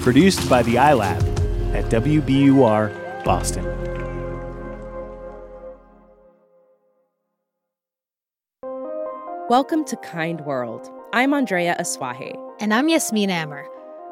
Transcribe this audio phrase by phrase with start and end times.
[0.00, 1.20] Produced by the iLab
[1.74, 3.66] at WBUR Boston.
[9.50, 10.90] Welcome to Kind World.
[11.12, 12.34] I'm Andrea Asuaje.
[12.60, 13.68] And I'm Yasmin Amer.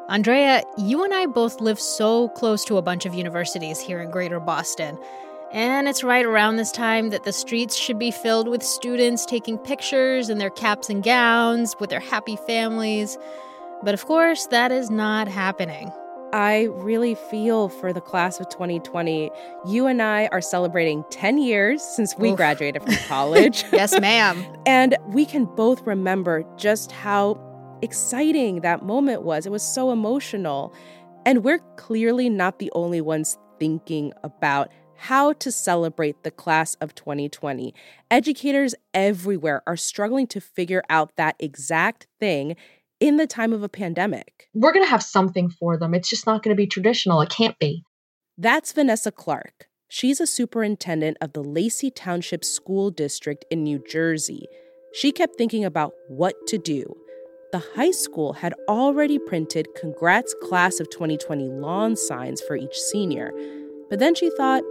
[0.09, 4.11] Andrea, you and I both live so close to a bunch of universities here in
[4.11, 4.95] greater Boston.
[5.51, 9.57] And it's right around this time that the streets should be filled with students taking
[9.57, 13.17] pictures in their caps and gowns with their happy families.
[13.83, 15.91] But of course, that is not happening.
[16.31, 19.31] I really feel for the class of 2020.
[19.67, 22.37] You and I are celebrating 10 years since we Oof.
[22.37, 23.63] graduated from college.
[23.71, 24.45] yes, ma'am.
[24.65, 27.39] and we can both remember just how
[27.81, 29.45] exciting that moment was.
[29.45, 30.73] It was so emotional.
[31.25, 36.93] And we're clearly not the only ones thinking about how to celebrate the class of
[36.93, 37.73] 2020.
[38.11, 42.57] Educators everywhere are struggling to figure out that exact thing
[42.99, 44.49] in the time of a pandemic.
[44.53, 45.93] We're going to have something for them.
[45.93, 47.21] It's just not going to be traditional.
[47.21, 47.83] It can't be.
[48.37, 49.67] That's Vanessa Clark.
[49.87, 54.45] She's a superintendent of the Lacey Township School District in New Jersey.
[54.93, 56.95] She kept thinking about what to do.
[57.51, 63.31] The high school had already printed Congrats Class of 2020 lawn signs for each senior.
[63.89, 64.61] But then she thought,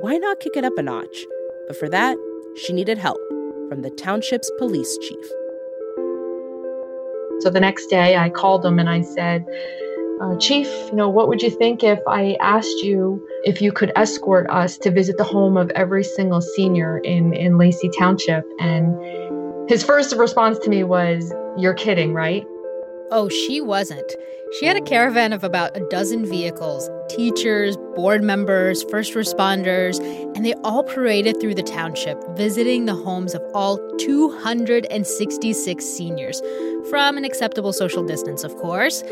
[0.00, 1.24] why not kick it up a notch?
[1.66, 2.16] But for that,
[2.56, 3.18] she needed help
[3.68, 5.26] from the township's police chief.
[7.40, 9.46] So the next day, I called him and I said,
[10.20, 13.92] uh, Chief, you know, what would you think if I asked you if you could
[13.94, 18.44] escort us to visit the home of every single senior in, in Lacey Township?
[18.58, 22.44] And his first response to me was, You're kidding, right?
[23.10, 24.14] Oh, she wasn't.
[24.58, 29.98] She had a caravan of about a dozen vehicles teachers, board members, first responders,
[30.36, 36.42] and they all paraded through the township, visiting the homes of all 266 seniors,
[36.90, 39.02] from an acceptable social distance, of course.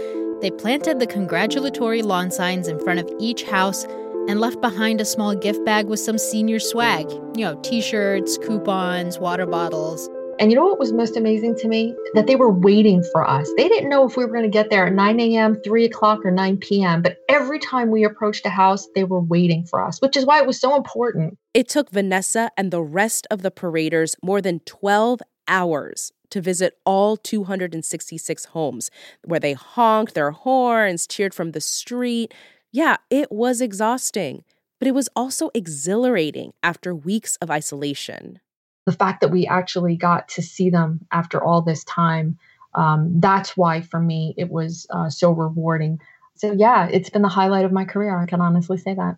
[0.43, 3.85] They planted the congratulatory lawn signs in front of each house
[4.29, 8.39] and left behind a small gift bag with some senior swag you know, t shirts,
[8.39, 10.09] coupons, water bottles.
[10.39, 11.95] And you know what was most amazing to me?
[12.13, 13.51] That they were waiting for us.
[13.57, 16.21] They didn't know if we were going to get there at 9 a.m., 3 o'clock,
[16.25, 17.01] or 9 p.m.
[17.01, 20.39] But every time we approached a house, they were waiting for us, which is why
[20.39, 21.39] it was so important.
[21.55, 26.75] It took Vanessa and the rest of the paraders more than 12 hours to visit
[26.85, 28.91] all 266 homes
[29.25, 32.35] where they honked their horns, cheered from the street.
[32.73, 34.45] Yeah, it was exhausting,
[34.79, 38.41] but it was also exhilarating after weeks of isolation
[38.87, 42.39] the fact that we actually got to see them after all this time,
[42.75, 46.01] um, that's why for me it was uh, so rewarding.
[46.37, 48.19] So, yeah, it's been the highlight of my career.
[48.19, 49.17] I can honestly say that.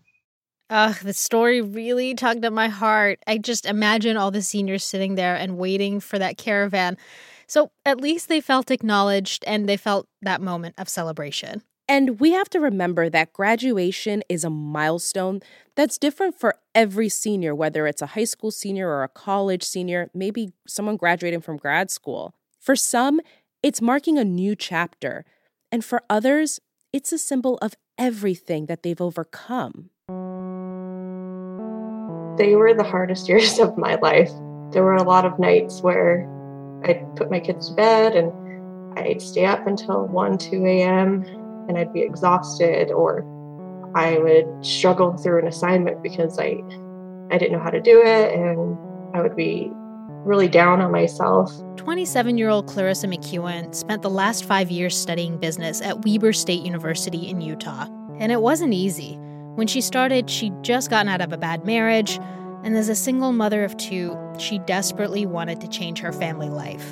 [0.71, 3.21] Ugh, the story really tugged at my heart.
[3.27, 6.97] I just imagine all the seniors sitting there and waiting for that caravan.
[7.47, 11.62] So at least they felt acknowledged and they felt that moment of celebration.
[11.88, 15.41] And we have to remember that graduation is a milestone
[15.75, 20.10] that's different for every senior, whether it's a high school senior or a college senior,
[20.12, 22.34] maybe someone graduating from grad school.
[22.60, 23.22] For some,
[23.62, 25.25] it's marking a new chapter.
[25.72, 26.60] And for others,
[26.93, 29.88] it's a symbol of everything that they've overcome.
[32.37, 34.31] They were the hardest years of my life.
[34.72, 36.28] There were a lot of nights where
[36.84, 38.31] I'd put my kids to bed and
[38.98, 41.38] I'd stay up until 1, 2 a.m
[41.69, 43.25] and I'd be exhausted or
[43.95, 46.62] I would struggle through an assignment because I
[47.31, 48.77] I didn't know how to do it and
[49.15, 49.71] I would be
[50.25, 51.51] really down on myself.
[51.77, 57.41] 27-year-old Clarissa McEwen spent the last 5 years studying business at Weber State University in
[57.41, 57.87] Utah,
[58.19, 59.15] and it wasn't easy.
[59.55, 62.19] When she started, she'd just gotten out of a bad marriage,
[62.62, 66.87] and as a single mother of two, she desperately wanted to change her family life.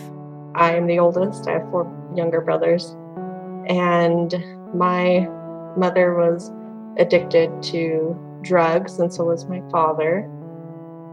[0.54, 1.47] I am the oldest.
[1.47, 1.84] I have four
[2.15, 2.97] younger brothers.
[3.69, 4.32] And
[4.78, 5.28] my
[5.76, 6.53] mother was
[6.98, 10.20] addicted to drugs, and so was my father.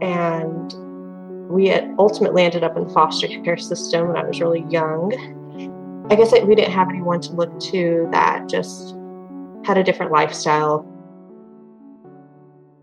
[0.00, 0.72] And
[1.48, 5.12] we ultimately ended up in foster care system when I was really young.
[6.10, 8.94] I guess we didn't have anyone to look to that just
[9.64, 10.86] had a different lifestyle.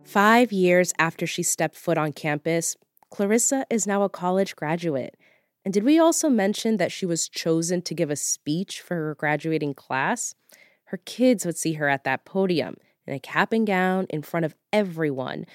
[0.03, 2.75] Five years after she stepped foot on campus,
[3.11, 5.15] Clarissa is now a college graduate.
[5.63, 9.15] And did we also mention that she was chosen to give a speech for her
[9.15, 10.33] graduating class?
[10.91, 12.75] Her kids would see her at that podium
[13.07, 15.45] in a cap and gown in front of everyone.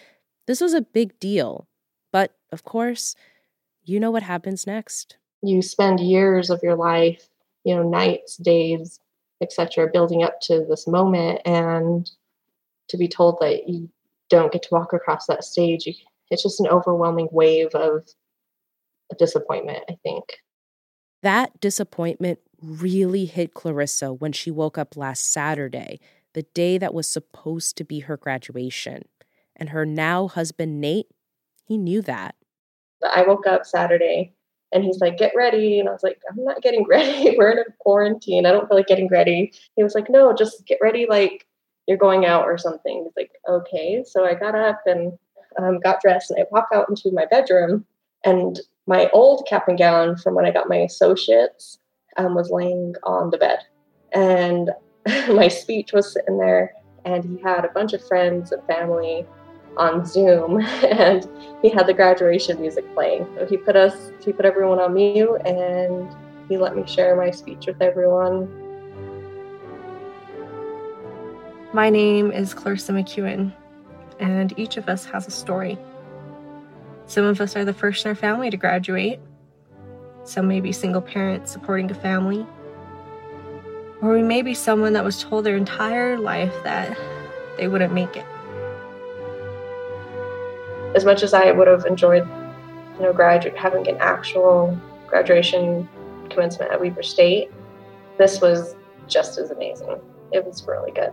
[0.47, 1.69] This was a big deal.
[2.11, 3.15] But of course,
[3.85, 5.19] you know what happens next.
[5.43, 7.29] You spend years of your life,
[7.65, 8.99] you know, nights, days,
[9.43, 12.11] etc., building up to this moment, and
[12.88, 13.91] to be told that you
[14.31, 15.87] don't get to walk across that stage,
[16.31, 18.09] it's just an overwhelming wave of
[19.19, 20.25] disappointment, I think.
[21.23, 26.00] That disappointment really hit Clarissa when she woke up last Saturday,
[26.35, 29.03] the day that was supposed to be her graduation.
[29.55, 31.08] And her now husband, Nate,
[31.64, 32.35] he knew that.
[33.14, 34.35] I woke up Saturday
[34.73, 35.79] and he's like, get ready.
[35.79, 37.35] And I was like, I'm not getting ready.
[37.37, 38.47] We're in a quarantine.
[38.47, 39.52] I don't feel like getting ready.
[39.76, 41.47] He was like, no, just get ready like
[41.87, 43.05] you're going out or something.
[43.05, 44.05] He's like, okay.
[44.06, 45.12] So I got up and
[45.59, 47.87] um, got dressed and I walked out into my bedroom
[48.25, 51.79] and my old cap and gown from when I got my associates
[52.19, 53.59] um, was laying on the bed.
[54.13, 54.71] And
[55.29, 56.73] my speech was sitting there
[57.05, 59.27] and he had a bunch of friends and family
[59.77, 61.29] on Zoom and
[61.63, 63.27] he had the graduation music playing.
[63.37, 66.09] So he put us he put everyone on mute and
[66.49, 68.49] he let me share my speech with everyone.
[71.73, 73.53] My name is Clarissa McEwen,
[74.19, 75.77] and each of us has a story.
[77.07, 79.21] Some of us are the first in our family to graduate.
[80.26, 82.46] Some may be single parents supporting a family.
[84.02, 86.96] Or we may be someone that was told their entire life that
[87.56, 88.26] they wouldn't make it
[90.96, 92.26] as much as I would have enjoyed,
[92.96, 94.76] you know, graduate having an actual
[95.06, 95.87] graduation
[96.31, 97.52] commencement at Weber State,
[98.17, 98.75] this was
[99.06, 100.00] just as amazing.
[100.32, 101.12] It was really good.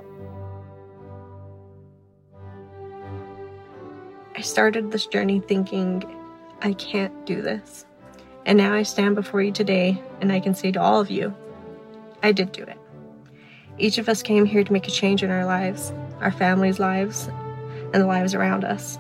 [4.36, 6.04] I started this journey thinking,
[6.62, 7.86] I can't do this.
[8.46, 11.34] And now I stand before you today and I can say to all of you,
[12.22, 12.78] I did do it.
[13.78, 17.30] Each of us came here to make a change in our lives, our families' lives,
[17.94, 19.00] and the lives around us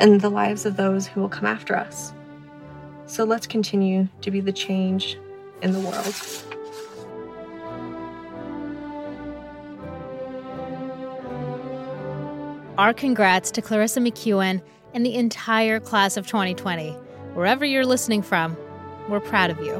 [0.00, 2.12] and the lives of those who will come after us.
[3.06, 5.18] So let's continue to be the change
[5.62, 6.14] in the world.
[12.78, 14.62] Our congrats to Clarissa McEwen
[14.94, 16.96] and the entire class of 2020.
[17.34, 18.56] Wherever you're listening from,
[19.08, 19.78] we're proud of you.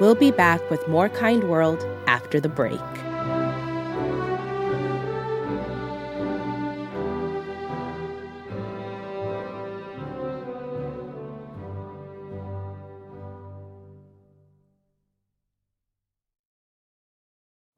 [0.00, 2.78] We'll be back with more Kind World after the break.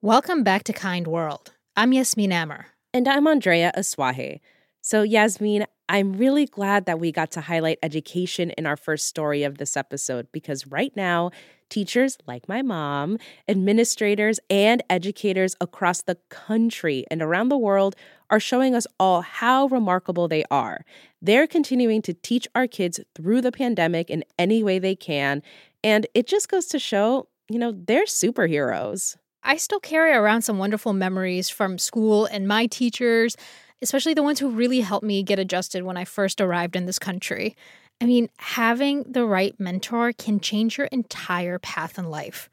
[0.03, 1.53] Welcome back to Kind World.
[1.77, 2.67] I'm Yasmin Amer.
[2.99, 4.41] And I'm Andrea Asuaje.
[4.81, 9.45] So, Yasmin, I'm really glad that we got to highlight education in our first story
[9.45, 11.31] of this episode because right now,
[11.71, 17.95] teachers like my mom, administrators, and educators across the country and around the world
[18.31, 20.85] are showing us all how remarkable they are.
[21.23, 25.45] They're continuing to teach our kids through the pandemic in any way they can.
[25.85, 29.15] And it just goes to show, you know, they're superheroes.
[29.43, 33.37] I still carry around some wonderful memories from school and my teachers,
[33.81, 36.99] especially the ones who really helped me get adjusted when I first arrived in this
[36.99, 37.57] country.
[38.01, 42.49] I mean, having the right mentor can change your entire path in life.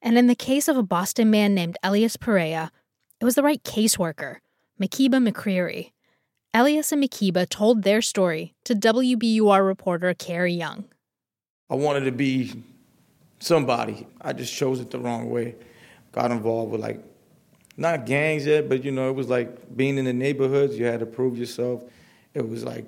[0.00, 2.70] And in the case of a Boston man named Elias Perea,
[3.20, 4.36] it was the right caseworker,
[4.80, 5.92] Makeeba McCreary.
[6.54, 10.84] Elias and Makeeba told their story to WBUR reporter Carrie Jung.
[11.68, 12.62] I wanted to be
[13.38, 14.06] somebody.
[14.20, 15.56] I just chose it the wrong way
[16.16, 17.00] got involved with like
[17.76, 21.00] not gangs yet, but you know, it was like being in the neighborhoods, you had
[21.00, 21.84] to prove yourself.
[22.32, 22.86] It was like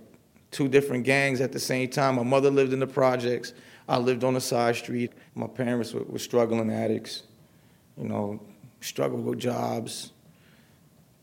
[0.51, 2.17] two different gangs at the same time.
[2.17, 3.53] My mother lived in the projects.
[3.87, 5.13] I lived on a side street.
[5.35, 7.25] My parents were, were struggling addicts,
[7.99, 8.41] you know,
[8.81, 10.13] struggled with jobs.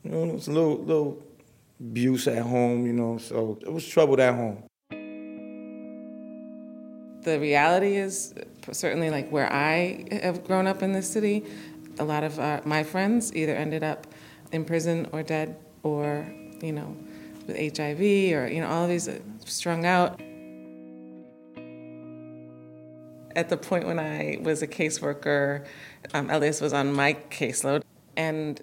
[0.03, 1.23] You know, it was a little, little
[1.79, 4.63] abuse at home, you know, so it was trouble at home.
[7.23, 8.35] The reality is
[8.71, 11.43] certainly like where I have grown up in this city,
[11.99, 14.07] a lot of our, my friends either ended up
[14.51, 16.27] in prison or dead or,
[16.61, 16.95] you know,
[17.47, 20.19] with HIV or, you know, all of these uh, strung out.
[23.35, 25.65] At the point when I was a caseworker,
[26.13, 27.83] um, Elias was on my caseload.
[28.15, 28.61] And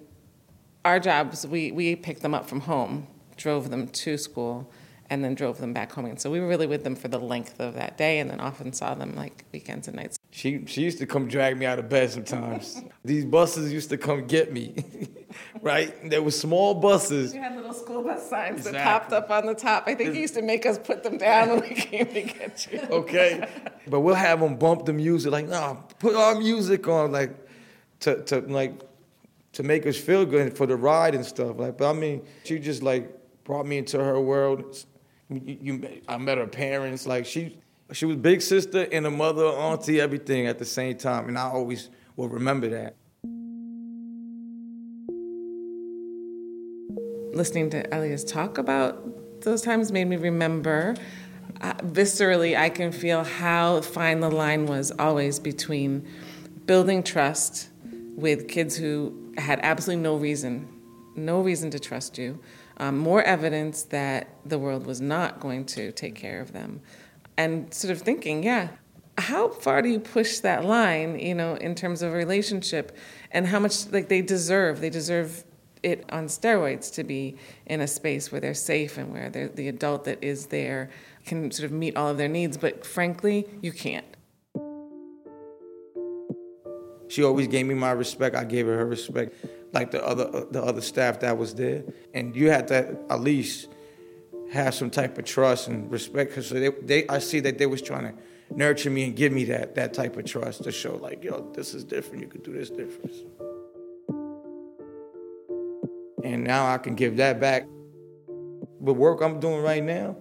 [0.83, 4.71] our jobs, we, we picked them up from home, drove them to school,
[5.09, 6.05] and then drove them back home.
[6.05, 8.39] And so we were really with them for the length of that day and then
[8.39, 10.17] often saw them like weekends and nights.
[10.33, 12.81] She she used to come drag me out of bed sometimes.
[13.05, 14.73] These buses used to come get me,
[15.61, 15.93] right?
[16.09, 17.35] There were small buses.
[17.35, 18.79] You had little school bus signs exactly.
[18.79, 19.83] that popped up on the top.
[19.85, 22.67] I think he used to make us put them down when we came to get
[22.71, 22.79] you.
[22.89, 23.47] okay,
[23.87, 27.35] but we'll have them bump the music like, nah, put our music on, like
[27.99, 28.81] to to like
[29.51, 31.59] to make us feel good for the ride and stuff.
[31.59, 33.07] Like, but I mean, she just like
[33.43, 34.83] brought me into her world.
[35.29, 37.05] You, you, I met her parents.
[37.05, 37.59] Like she
[37.93, 41.49] she was big sister and a mother, auntie, everything at the same time, and I
[41.49, 42.95] always will remember that.
[47.35, 50.95] Listening to Elias talk about those times made me remember
[51.61, 56.05] uh, viscerally, I can feel how fine the line was always between
[56.65, 57.69] building trust
[58.15, 60.67] with kids who had absolutely no reason,
[61.15, 62.39] no reason to trust you,
[62.77, 66.81] um, more evidence that the world was not going to take care of them,
[67.37, 68.69] and sort of thinking, yeah,
[69.17, 72.95] how far do you push that line, you know, in terms of a relationship,
[73.31, 74.81] and how much like they deserve?
[74.81, 75.43] They deserve
[75.83, 77.35] it on steroids to be
[77.65, 80.89] in a space where they're safe and where the adult that is there
[81.25, 82.57] can sort of meet all of their needs.
[82.57, 84.05] But frankly, you can't.
[87.09, 88.35] She always gave me my respect.
[88.35, 89.35] I gave her her respect,
[89.73, 91.83] like the other the other staff that was there.
[92.13, 93.67] And you had to at least
[94.53, 97.81] have some type of trust and respect because they, they I see that they was
[97.81, 98.13] trying to
[98.55, 101.73] nurture me and give me that that type of trust to show like yo this
[101.73, 102.21] is different.
[102.21, 103.11] You can do this different.
[106.23, 107.67] And now I can give that back.
[108.81, 110.17] The work I'm doing right now,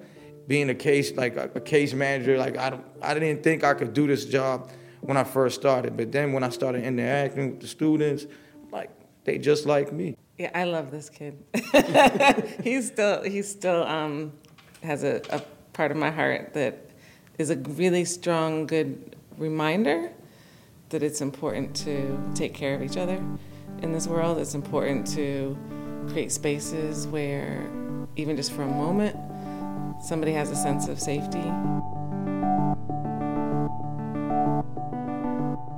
[0.49, 3.75] being a case like a, a case manager, like I don't I didn't think I
[3.75, 4.71] could do this job
[5.01, 5.95] when I first started.
[5.95, 8.27] But then when I started interacting with the students,
[8.71, 8.91] like
[9.25, 10.17] they just like me.
[10.39, 11.45] Yeah, I love this kid.
[12.65, 14.33] he's still he's still um,
[14.83, 16.91] has a, a part of my heart that
[17.39, 20.11] is a really strong, good reminder
[20.89, 23.23] that it's important to take care of each other
[23.83, 24.39] in this world.
[24.39, 25.57] It's important to
[26.09, 27.71] create spaces where,
[28.17, 29.17] even just for a moment,
[30.03, 31.43] somebody has a sense of safety.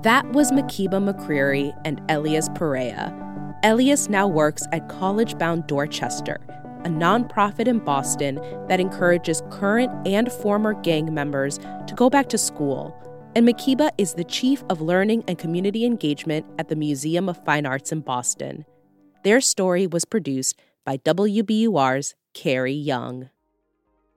[0.03, 3.24] That was Makeeba McCreary and Elias Perea.
[3.65, 6.39] Elias now works at College Bound Dorchester,
[6.85, 8.35] a nonprofit in Boston
[8.69, 11.57] that encourages current and former gang members
[11.87, 12.95] to go back to school.
[13.35, 17.65] And Makeeba is the Chief of Learning and Community Engagement at the Museum of Fine
[17.65, 18.67] Arts in Boston.
[19.23, 23.31] Their story was produced by WBUR's Carrie Jung.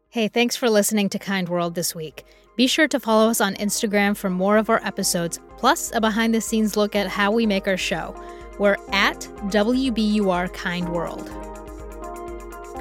[0.09, 2.25] Hey, thanks for listening to Kind World this week.
[2.57, 6.33] Be sure to follow us on Instagram for more of our episodes, plus a behind
[6.33, 8.13] the scenes look at how we make our show.
[8.59, 11.29] We're at WBUR Kind World.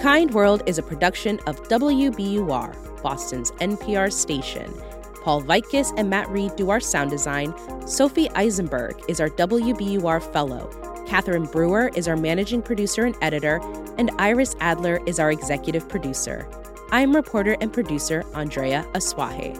[0.00, 4.72] Kind World is a production of WBUR, Boston's NPR station.
[5.22, 7.52] Paul Vaitkus and Matt Reed do our sound design.
[7.86, 11.04] Sophie Eisenberg is our WBUR fellow.
[11.06, 13.60] Catherine Brewer is our managing producer and editor,
[13.98, 16.48] and Iris Adler is our executive producer.
[16.90, 19.54] I'm reporter and producer Andrea Asuaje.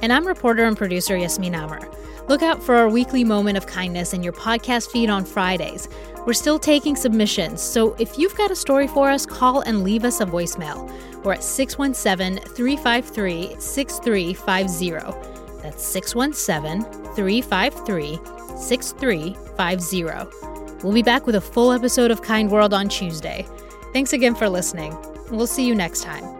[0.00, 1.80] And I'm reporter and producer Yasmin Amer.
[2.28, 5.88] Look out for our weekly moment of kindness in your podcast feed on Fridays.
[6.26, 10.04] We're still taking submissions, so if you've got a story for us, call and leave
[10.04, 10.90] us a voicemail.
[11.24, 15.60] We're at 617 353 6350.
[15.62, 18.18] That's 617 353
[18.56, 20.82] 6350.
[20.82, 23.46] We'll be back with a full episode of Kind World on Tuesday.
[23.92, 24.96] Thanks again for listening.
[25.30, 26.39] We'll see you next time.